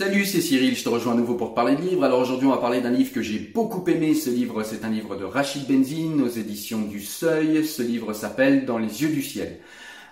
[0.00, 2.04] Salut, c'est Cyril, je te rejoins à nouveau pour parler de livres.
[2.04, 4.14] Alors aujourd'hui, on va parler d'un livre que j'ai beaucoup aimé.
[4.14, 7.66] Ce livre, c'est un livre de Rachid Benzine aux éditions du Seuil.
[7.66, 9.58] Ce livre s'appelle Dans les yeux du ciel.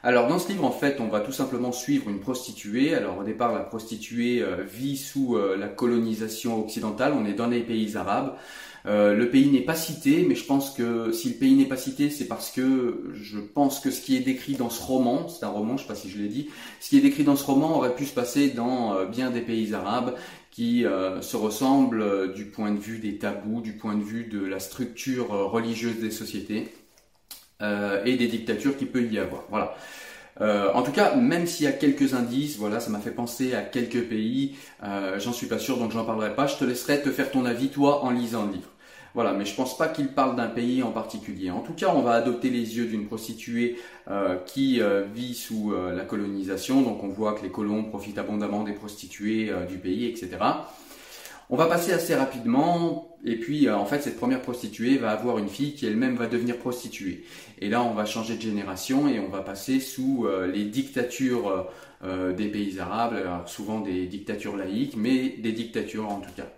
[0.02, 2.94] Alors dans ce livre, en fait, on va tout simplement suivre une prostituée.
[2.94, 7.14] Alors au départ, la prostituée euh, vit sous euh, la colonisation occidentale.
[7.18, 8.36] On est dans les pays arabes.
[8.86, 11.76] Euh, le pays n'est pas cité, mais je pense que si le pays n'est pas
[11.76, 15.44] cité, c'est parce que je pense que ce qui est décrit dans ce roman, c'est
[15.44, 16.48] un roman, je sais pas si je l'ai dit,
[16.80, 19.40] ce qui est décrit dans ce roman aurait pu se passer dans euh, bien des
[19.40, 20.14] pays arabes
[20.50, 24.44] qui euh, se ressemblent du point de vue des tabous, du point de vue de
[24.44, 26.68] la structure religieuse des sociétés
[27.60, 29.42] et des dictatures qu'il peut y avoir.
[29.50, 29.76] Voilà.
[30.40, 33.54] Euh, en tout cas, même s'il y a quelques indices, voilà, ça m'a fait penser
[33.54, 34.56] à quelques pays.
[34.84, 36.46] Euh, j'en suis pas sûr, donc j'en parlerai pas.
[36.46, 38.68] Je te laisserai te faire ton avis toi en lisant le livre.
[39.14, 41.50] Voilà, mais je pense pas qu'il parle d'un pays en particulier.
[41.50, 43.78] En tout cas, on va adopter les yeux d'une prostituée
[44.08, 46.82] euh, qui euh, vit sous la colonisation.
[46.82, 50.36] Donc, on voit que les colons profitent abondamment des prostituées du pays, etc.
[51.50, 55.38] On va passer assez rapidement, et puis euh, en fait cette première prostituée va avoir
[55.38, 57.24] une fille qui elle-même va devenir prostituée.
[57.60, 61.68] Et là on va changer de génération et on va passer sous euh, les dictatures
[62.04, 66.57] euh, des pays arabes, alors souvent des dictatures laïques, mais des dictatures en tout cas.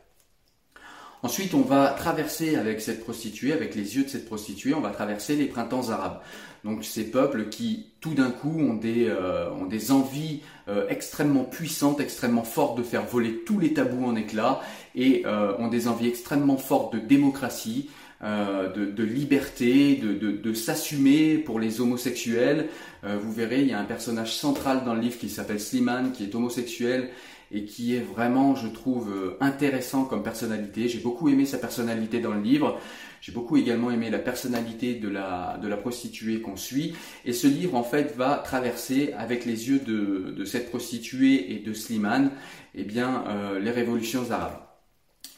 [1.23, 4.91] Ensuite, on va traverser avec cette prostituée, avec les yeux de cette prostituée, on va
[4.91, 6.21] traverser les printemps arabes.
[6.65, 11.45] Donc ces peuples qui, tout d'un coup, ont des, euh, ont des envies euh, extrêmement
[11.45, 14.61] puissantes, extrêmement fortes de faire voler tous les tabous en éclats
[14.95, 17.91] et euh, ont des envies extrêmement fortes de démocratie,
[18.23, 22.69] euh, de, de liberté, de, de, de s'assumer pour les homosexuels.
[23.05, 26.13] Euh, vous verrez, il y a un personnage central dans le livre qui s'appelle Slimane,
[26.13, 27.11] qui est homosexuel
[27.53, 30.89] et qui est vraiment, je trouve, euh, intéressant comme personnalité.
[30.89, 32.79] J'ai beaucoup aimé sa personnalité dans le livre.
[33.21, 36.95] J'ai beaucoup également aimé la personnalité de la, de la prostituée qu'on suit.
[37.25, 41.59] Et ce livre, en fait, va traverser avec les yeux de, de cette prostituée et
[41.59, 42.31] de Slimane,
[42.75, 44.61] eh bien, euh, les révolutions arabes.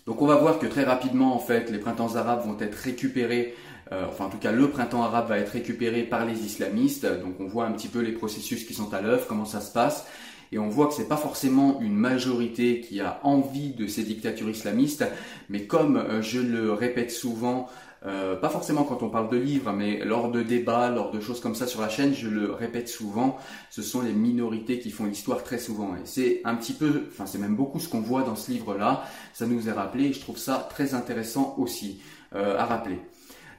[0.06, 3.54] Donc on va voir que très rapidement, en fait, les printemps arabes vont être récupérés,
[3.92, 7.06] euh, enfin en tout cas le printemps arabe va être récupéré par les islamistes.
[7.20, 9.72] Donc on voit un petit peu les processus qui sont à l'œuvre, comment ça se
[9.72, 10.06] passe.
[10.52, 14.50] Et on voit que c'est pas forcément une majorité qui a envie de ces dictatures
[14.50, 15.04] islamistes,
[15.48, 17.68] mais comme euh, je le répète souvent,
[18.04, 21.40] euh, pas forcément quand on parle de livres, mais lors de débats, lors de choses
[21.40, 23.38] comme ça sur la chaîne, je le répète souvent,
[23.70, 25.94] ce sont les minorités qui font l'histoire très souvent.
[25.94, 29.04] Et c'est un petit peu, enfin c'est même beaucoup ce qu'on voit dans ce livre-là,
[29.32, 32.02] ça nous est rappelé et je trouve ça très intéressant aussi
[32.34, 32.98] euh, à rappeler.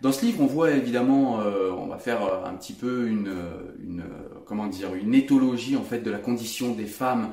[0.04, 3.34] Dans ce livre, on voit évidemment, euh, on va faire euh, un petit peu une,
[3.82, 7.32] une, euh, comment dire, une éthologie en fait de la condition des femmes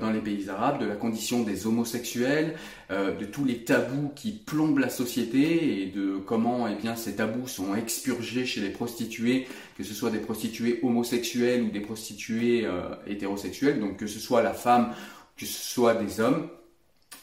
[0.00, 2.54] dans les pays arabes, de la condition des homosexuels,
[2.88, 7.48] de tous les tabous qui plombent la société et de comment eh bien, ces tabous
[7.48, 12.64] sont expurgés chez les prostituées, que ce soit des prostituées homosexuelles ou des prostituées
[13.08, 14.92] hétérosexuelles, donc que ce soit la femme,
[15.36, 16.48] que ce soit des hommes.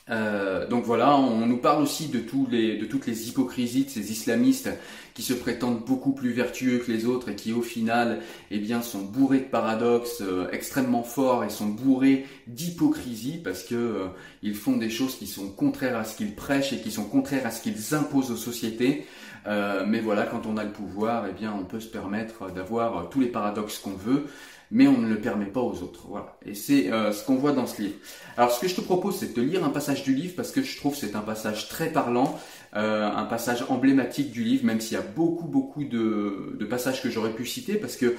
[0.09, 4.11] Euh, donc voilà, on nous parle aussi de, tous les, toutes les hypocrisies de ces
[4.11, 4.69] islamistes
[5.13, 8.19] qui se prétendent beaucoup plus vertueux que les autres et qui au final
[8.51, 13.75] eh bien, sont bourrés de paradoxes euh, extrêmement forts et sont bourrés d'hypocrisie parce que
[13.75, 14.07] euh,
[14.41, 17.45] ils font des choses qui sont contraires à ce qu'ils prêchent et qui sont contraires
[17.45, 19.05] à ce qu'ils imposent aux sociétés.
[19.45, 23.19] Mais voilà, quand on a le pouvoir, eh bien, on peut se permettre d'avoir tous
[23.19, 24.27] les paradoxes qu'on veut
[24.73, 26.07] mais on ne le permet pas aux autres.
[26.09, 26.37] Voilà.
[26.45, 27.95] Et c'est euh, ce qu'on voit dans ce livre.
[28.35, 30.61] Alors ce que je te propose, c'est de lire un passage du livre parce que
[30.61, 32.37] je trouve que c'est un passage très parlant,
[32.75, 37.01] euh, un passage emblématique du livre, même s'il y a beaucoup beaucoup de, de passages
[37.01, 38.17] que j'aurais pu citer parce que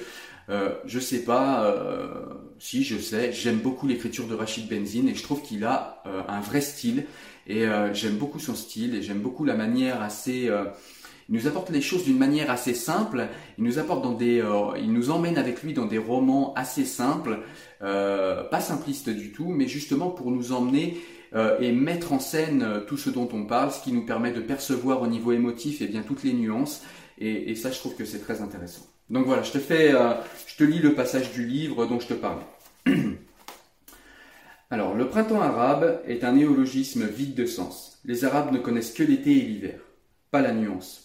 [0.49, 2.25] euh, je sais pas, euh,
[2.59, 6.21] si je sais, j'aime beaucoup l'écriture de Rachid Benzine et je trouve qu'il a euh,
[6.27, 7.05] un vrai style
[7.47, 10.49] et euh, j'aime beaucoup son style et j'aime beaucoup la manière assez
[11.29, 13.27] Il nous apporte les choses d'une manière assez simple.
[13.57, 16.85] Il nous apporte dans des, euh, il nous emmène avec lui dans des romans assez
[16.85, 17.39] simples,
[17.81, 20.97] euh, pas simplistes du tout, mais justement pour nous emmener
[21.33, 24.41] euh, et mettre en scène tout ce dont on parle, ce qui nous permet de
[24.41, 26.83] percevoir au niveau émotif et bien toutes les nuances.
[27.17, 28.85] Et, et ça, je trouve que c'est très intéressant.
[29.09, 32.13] Donc voilà, je te fais, je te lis le passage du livre dont je te
[32.13, 32.45] parlais.
[34.71, 37.99] Alors, le printemps arabe est un néologisme vide de sens.
[38.03, 39.79] Les Arabes ne connaissent que l'été et l'hiver,
[40.31, 41.04] pas la nuance.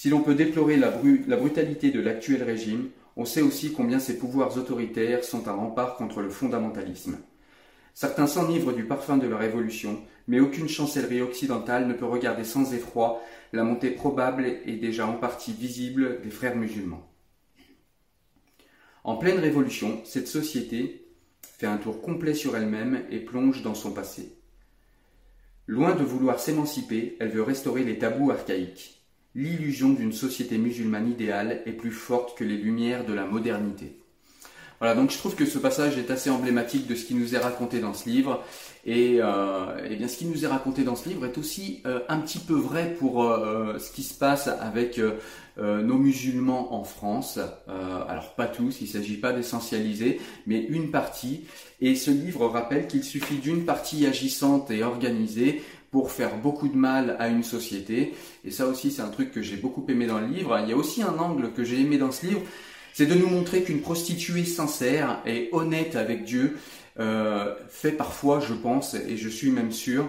[0.00, 4.56] Si l'on peut déplorer la, brutalité de l'actuel régime, on sait aussi combien ces pouvoirs
[4.56, 7.18] autoritaires sont un rempart contre le fondamentalisme.
[7.92, 12.72] Certains s'enivrent du parfum de la révolution, mais aucune chancellerie occidentale ne peut regarder sans
[12.72, 13.20] effroi
[13.52, 17.06] la montée probable et déjà en partie visible des frères musulmans.
[19.04, 21.08] En pleine révolution, cette société,
[21.42, 24.34] fait un tour complet sur elle-même et plonge dans son passé.
[25.66, 28.99] Loin de vouloir s'émanciper, elle veut restaurer les tabous archaïques.
[29.34, 33.96] L'illusion d'une société musulmane idéale est plus forte que les lumières de la modernité.
[34.80, 37.38] Voilà, donc je trouve que ce passage est assez emblématique de ce qui nous est
[37.38, 38.42] raconté dans ce livre.
[38.86, 42.00] Et, euh, eh bien, ce qui nous est raconté dans ce livre est aussi euh,
[42.08, 45.00] un petit peu vrai pour euh, ce qui se passe avec
[45.58, 47.38] nos musulmans en France.
[48.08, 51.44] alors pas tous, il ne s'agit pas d'essentialiser, mais une partie.
[51.82, 55.60] Et ce livre rappelle qu'il suffit d'une partie agissante et organisée
[55.90, 58.14] pour faire beaucoup de mal à une société.
[58.44, 60.58] Et ça aussi, c'est un truc que j'ai beaucoup aimé dans le livre.
[60.62, 62.42] Il y a aussi un angle que j'ai aimé dans ce livre,
[62.92, 66.58] c'est de nous montrer qu'une prostituée sincère et honnête avec Dieu
[66.98, 70.08] euh, fait parfois, je pense, et je suis même sûr,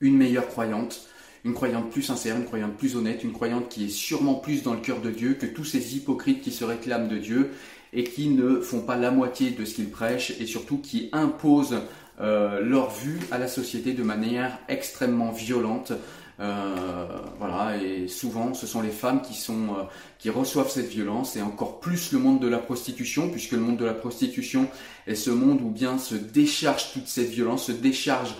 [0.00, 1.08] une meilleure croyante,
[1.44, 4.74] une croyante plus sincère, une croyante plus honnête, une croyante qui est sûrement plus dans
[4.74, 7.50] le cœur de Dieu que tous ces hypocrites qui se réclament de Dieu
[7.92, 11.80] et qui ne font pas la moitié de ce qu'ils prêchent et surtout qui imposent
[12.18, 15.92] euh, leur vue à la société de manière extrêmement violente,
[16.40, 17.06] euh,
[17.38, 19.82] voilà, et souvent ce sont les femmes qui sont euh,
[20.18, 23.76] qui reçoivent cette violence et encore plus le monde de la prostitution, puisque le monde
[23.76, 24.66] de la prostitution
[25.06, 28.34] est ce monde où bien se décharge toute cette violence, se décharge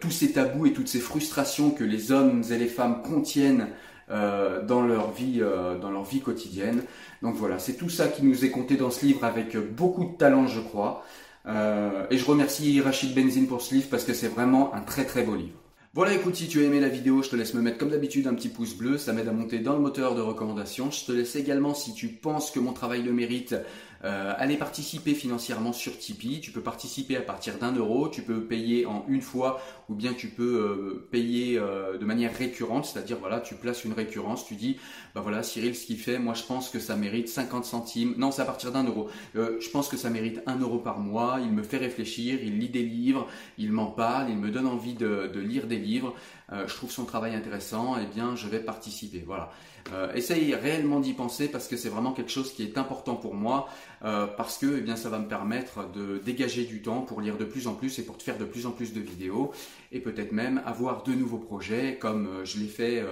[0.00, 3.68] tous ces tabous et toutes ces frustrations que les hommes et les femmes contiennent
[4.08, 5.40] dans leur vie,
[5.80, 6.82] dans leur vie quotidienne.
[7.22, 10.16] Donc voilà, c'est tout ça qui nous est compté dans ce livre avec beaucoup de
[10.16, 11.04] talent, je crois.
[11.46, 15.22] et je remercie Rachid Benzine pour ce livre parce que c'est vraiment un très très
[15.22, 15.58] beau livre.
[15.96, 18.26] Voilà, écoute, si tu as aimé la vidéo, je te laisse me mettre comme d'habitude
[18.26, 20.90] un petit pouce bleu, ça m'aide à monter dans le moteur de recommandation.
[20.90, 23.56] Je te laisse également, si tu penses que mon travail le mérite,
[24.04, 26.40] euh, aller participer financièrement sur Tipeee.
[26.40, 30.12] Tu peux participer à partir d'un euro, tu peux payer en une fois ou bien
[30.14, 34.54] tu peux euh, payer euh, de manière récurrente, c'est-à-dire voilà, tu places une récurrence, tu
[34.54, 34.76] dis,
[35.14, 38.30] bah voilà, Cyril, ce qu'il fait, moi je pense que ça mérite 50 centimes, non,
[38.30, 39.08] c'est à partir d'un euro.
[39.34, 42.68] je pense que ça mérite un euro par mois, il me fait réfléchir, il lit
[42.68, 43.28] des livres,
[43.58, 46.14] il m'en parle, il me donne envie de lire des livres.
[46.52, 49.22] Euh, je trouve son travail intéressant, eh bien je vais participer.
[49.26, 49.50] Voilà.
[49.92, 53.34] Euh, essaye réellement d'y penser parce que c'est vraiment quelque chose qui est important pour
[53.34, 53.68] moi
[54.04, 57.36] euh, parce que eh bien ça va me permettre de dégager du temps pour lire
[57.36, 59.52] de plus en plus et pour te faire de plus en plus de vidéos
[59.92, 63.04] et peut-être même avoir de nouveaux projets comme je l'ai fait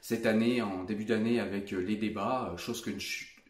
[0.00, 2.90] cette année en début d'année avec les débats, chose que,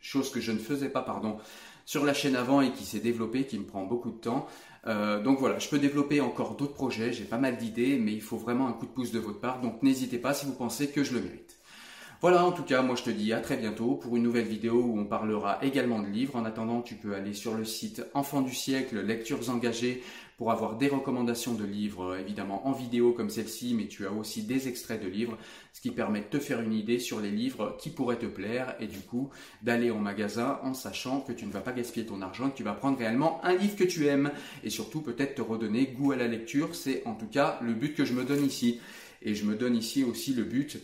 [0.01, 1.39] chose que je ne faisais pas pardon
[1.85, 4.47] sur la chaîne avant et qui s'est développée, qui me prend beaucoup de temps.
[4.87, 8.23] Euh, donc voilà, je peux développer encore d'autres projets, j'ai pas mal d'idées, mais il
[8.23, 10.89] faut vraiment un coup de pouce de votre part, donc n'hésitez pas si vous pensez
[10.89, 11.57] que je le mérite.
[12.21, 14.81] Voilà, en tout cas, moi je te dis à très bientôt pour une nouvelle vidéo
[14.81, 16.37] où on parlera également de livres.
[16.37, 20.05] En attendant, tu peux aller sur le site Enfants du siècle, lectures engagées,
[20.43, 24.43] pour avoir des recommandations de livres, évidemment en vidéo comme celle-ci, mais tu as aussi
[24.43, 25.39] des extraits de livres,
[25.73, 28.75] ce qui permet de te faire une idée sur les livres qui pourraient te plaire
[28.81, 29.31] et du coup
[29.63, 32.65] d'aller au magasin en sachant que tu ne vas pas gaspiller ton argent, que tu
[32.65, 34.33] vas prendre réellement un livre que tu aimes
[34.65, 36.75] et surtout peut-être te redonner goût à la lecture.
[36.75, 38.81] C'est en tout cas le but que je me donne ici.
[39.23, 40.77] Et je me donne ici aussi le but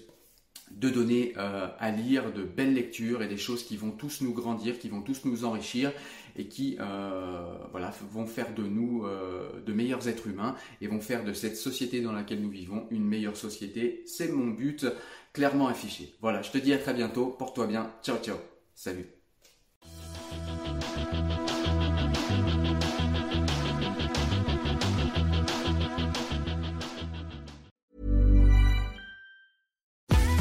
[0.70, 4.32] de donner euh, à lire de belles lectures et des choses qui vont tous nous
[4.32, 5.92] grandir, qui vont tous nous enrichir
[6.36, 11.00] et qui euh, voilà, vont faire de nous euh, de meilleurs êtres humains et vont
[11.00, 14.02] faire de cette société dans laquelle nous vivons une meilleure société.
[14.06, 14.86] C'est mon but
[15.32, 16.14] clairement affiché.
[16.20, 18.36] Voilà, je te dis à très bientôt, porte-toi bien, ciao ciao,
[18.74, 19.17] salut.